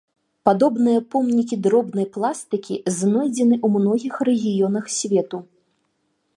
[0.47, 5.37] Падобныя помнікі дробнай пластыкі знойдзены ў многіх рэгіёнах свету.